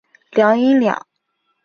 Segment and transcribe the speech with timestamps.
[0.31, 0.99] 阆音两。